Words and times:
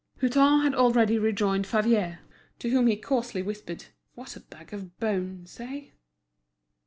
Hutin 0.19 0.63
had 0.63 0.73
already 0.73 1.19
rejoined 1.19 1.67
Favier, 1.67 2.21
to 2.57 2.71
whom 2.71 2.87
he 2.87 2.95
coarsely 2.95 3.43
whispered: 3.43 3.85
"What 4.15 4.35
a 4.35 4.39
bag 4.39 4.73
of 4.73 4.97
bones—eh?" 4.99 5.89